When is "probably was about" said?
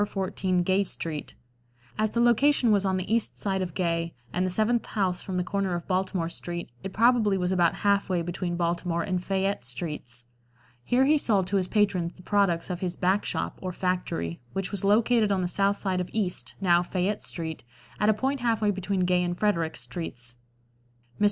6.91-7.75